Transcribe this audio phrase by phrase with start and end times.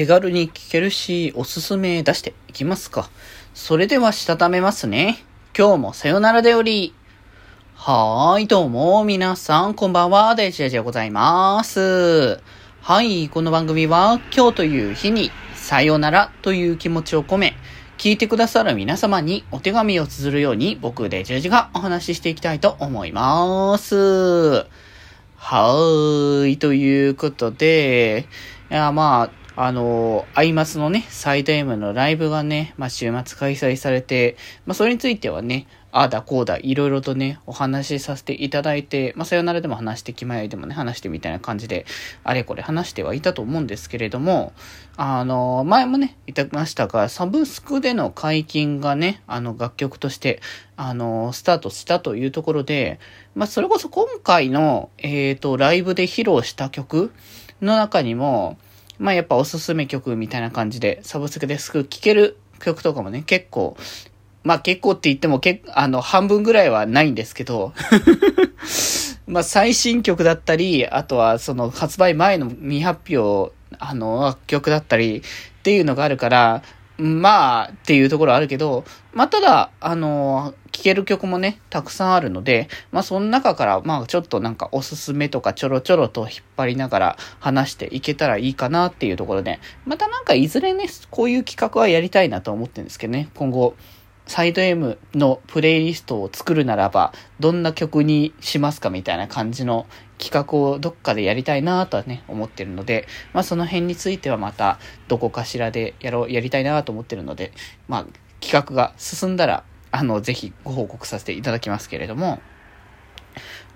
[0.00, 3.10] 手軽に聴けるし、おすすめ出していきますか。
[3.52, 5.22] それではしたためますね。
[5.54, 6.94] 今日もさよならでより。
[7.74, 12.40] はーい、どうも、皆さん、こんばんは、デジェジでございます。
[12.80, 17.54] はい、この番組は、今日という日に、さよならという気持ちを込め、
[17.98, 24.64] 聞いてくださる皆様にお手紙を綴るように、僕デジェジがお話ししていきたいと思います。
[25.36, 28.28] はーい、ということで、
[28.70, 41.84] いや、まあ、あの、アイマスのね、サイド M のライブがね、まあ、週末開催されて、まあ、それについてはね、ああだこうだ、いろいろとね、お話しさせていただいて、まあ、さよならでも話して、気前でもね、話してみたいな感じで、
[42.24, 44.54] あれこれ話してはいたと思うんですけれども、
[44.96, 50.40] あの、前もね、言ってましたが、サブスクでの解禁がね、あの、楽曲として、
[50.78, 52.98] あの、スタートしたというところで、
[53.34, 57.12] まあ、それこそ今回の、えっ、ー、と、ライブで披露した曲
[57.60, 58.56] の中にも、
[59.00, 63.74] まあやっぱおすすめ曲みたいな感じで、サブスクですぐ聴ける曲とかもね、結構、
[64.44, 67.72] まあ結構って言ってもけあの、半分ぐらいはないんですけど
[69.26, 75.22] まあ最新曲だったり、あとはその発売前の未発表、あの、曲だったりっ
[75.62, 76.62] ていうのがあるから、
[76.98, 93.74] まあ、っていうところあるけど、まあ、ただ、あの聴ける曲もね、たくさんあるので、まあ、その中から、まあ、ちょっとなんかおすすめとかちょろちょろと引っ張りながら話していけたらいいかなっていうところで、またなんかいずれね、こういう企画はやりたいなと思ってるんですけどね、今後、
[94.26, 99.86] サイド M のプレイリストを作るならば、どんな曲にしますかみたいな感じの
[100.16, 107.52] 企画をどっかでやりたいなとはね、思ってるので、まあその辺についてはまたどこかしらでやろう、やりたいなと思ってるので、
[107.86, 108.06] まあ
[108.40, 112.40] 企画が進んだら、あの、ぜひご報告させていただきますけれども、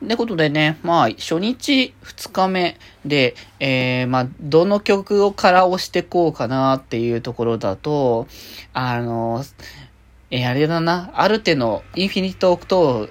[0.04, 8.26] ってことでね、まあ、初日、二日目で、えー、まあ、どの曲をから押してこうかなっていうところだと、
[8.72, 9.44] あの、
[10.30, 13.10] えー、あれだな、アルテの Infinite オクトー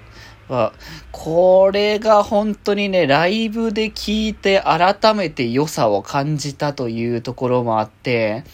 [0.52, 0.72] は、
[1.10, 8.44] これが本当にね、ライブで聴いて改めて良さを感じたというところもあって、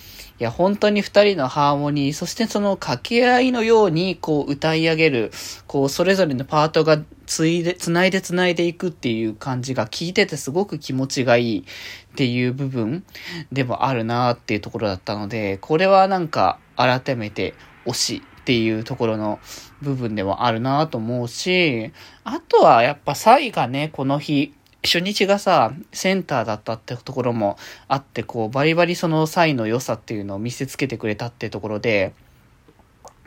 [0.41, 5.33] いや、本当に二人のハーモニー、そしてその掛け合いのように、こう歌い上げる、
[5.67, 13.05] こうそれぞれのパートがついで、つないでつないでいくっていう感じが聞いててすごく気持ちがいいっていう部分
[13.53, 17.53] でもあるなっていうところだったので、これはなんか改めて
[17.85, 19.41] 推しっていうところの
[19.83, 21.93] 部分でもあるなと思うし、
[22.25, 32.15] あとはやっぱサイがね、この日、初日がさ、センターだったってところもあって、こう、バリバリその際の良さっていうのを見せつけてくれたってところで、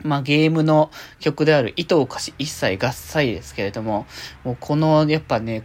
[0.02, 4.06] まあゲームの曲である糸を貸し一切合切ですけれども、
[4.42, 5.62] もうこのやっぱね、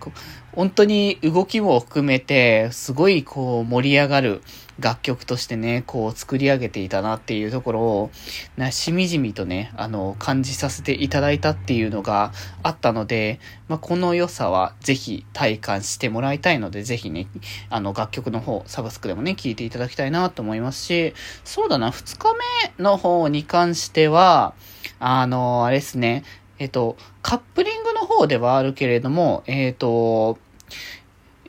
[0.53, 4.41] 本当に動きも含めて、すごいこう盛り上がる
[4.79, 8.11] 楽曲としてね、こう作り上げていたなっていうところを、
[8.57, 12.31] な、しみじみとね、あの、感じさせていただいたっていうのが
[12.63, 17.27] あったので、まあ、この良さはぜひ体感してもらいたいので、ぜひね、
[17.69, 21.13] あの、楽曲の方、サブスクでもね、聴いていただきたいなと思いますし、
[21.43, 22.33] そうだな、2日
[22.77, 24.53] 目の方に関しては、
[24.99, 26.23] あの、あれですね、
[26.59, 30.37] えっと、カップリングの方ではあるけれども、えっと、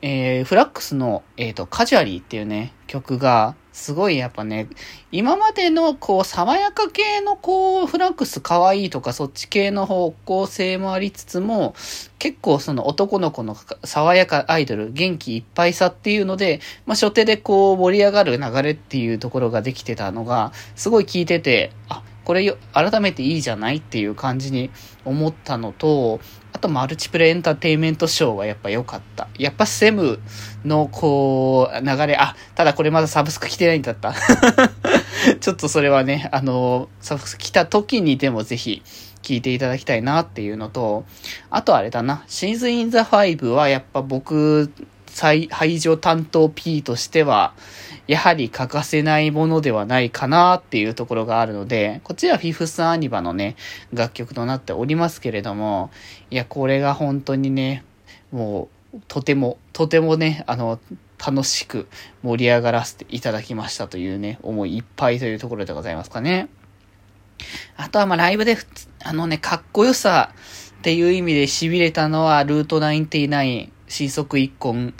[0.01, 4.67] えー、フラックスの、えっ、ー、と、カジュアリーっていうね、曲が、すごいやっぱね、
[5.11, 11.75] 今までのこう、爽やか系のこう、フラックス可愛いとかそっち系の方向性もありつつも、
[12.19, 24.69] 結構その男の子の爽やかアイドル、元気いっぱいさっていうので、まあ、初手でこう、盛り上がる流れっていうところができてたのが、すごい聞いてて、あ、これ改めていいじゃないっていう感じに
[25.05, 26.19] 思ったのと、
[26.61, 29.27] とマルチプレイエンターテイメントショーはやっぱ良かった。
[29.37, 30.19] やっぱセム
[30.63, 34.13] のこう、流れ、あ、ただこれまだサブスク来てないんだった。
[35.41, 38.81] ちょっとそれはね、あの、サブスク来た時にでもぜひ
[39.21, 41.05] 聞いていただきたいなっていうのと、
[41.49, 44.71] あとあれだな、シーズンインザファイブはやっぱ僕、
[45.21, 47.53] 排除担当 P としては、
[48.07, 53.55] やはり欠かせないものではないかなっていうところがあるので、こっちはフィフスアニバのね、
[53.93, 55.91] 楽曲となっておりますけれども、
[56.29, 57.83] いや、これが本当にね、
[58.31, 60.79] もう、とても、とてもね、あの、
[61.23, 61.87] 楽しく
[62.23, 66.49] 盛り上がらせていただきましたというね、思いいっぱいというところでございますかね。
[67.77, 68.57] あとはまライブで、
[69.03, 70.33] あのね、かっこよさ
[70.79, 74.93] っていう意味で痺れたのは、ルート99、新速一根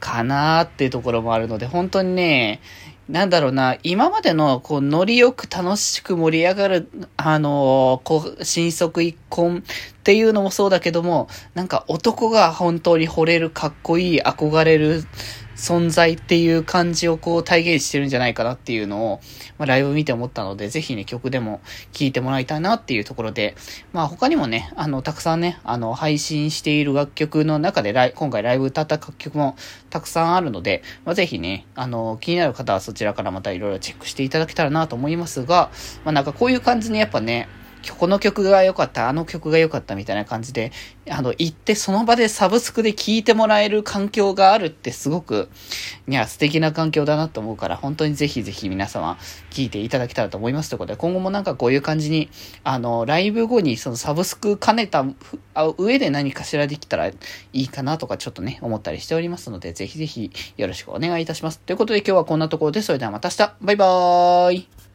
[0.00, 2.60] かなーっていうところもあるので、本当にね、
[3.08, 15.04] なんだろうな、今までの、こう、ノリよく楽しく盛り上がる、あのー、こう、新速一婚っていうのもそうだけども、なんか男が本当に惚れる、かっこいい、憧れる、
[15.58, 19.20] 存在っていう感じをこう体現してるんじゃないかなっていうのを、
[19.58, 21.60] まあ、ライブ見て思ったので、ぜひね、曲でも
[21.92, 23.56] 聴いてもらいたいなっていうところで、
[23.92, 29.56] まあ他にもね、あの、たくさんね、あの、配信している楽曲の中でライ、今回ライブ歌った楽曲も
[29.90, 35.70] たくさんあるので、まあぜひね、あの、気になる方はそちらからまたいろいろチェックしていただけたらなと思いますが、
[36.04, 37.48] まあなんかこういう感じにやっぱね、
[37.98, 40.72] この曲が良かった、あの曲が良かったみたいな感じで、
[41.10, 45.48] あの、行ってその場でサブスクで聴いてもらえる環境があるってすごく、
[46.06, 49.18] いや、素敵な環境だなと思うから、本当にぜひぜひ皆様
[49.50, 52.30] 聴いていただけたらと思いますということで、今後もなんかこういう感じに、
[52.64, 55.04] あの、ライブ後にそのサブスク兼ねた
[55.78, 57.14] 上で何かしらできたらい
[57.52, 61.58] いかなとかちょっとね、思ったりしておりますので、ぜひぜひよろしくお願いいたします。
[61.60, 64.87] ということで今日はこんなところで、それではまた明日バイバーイ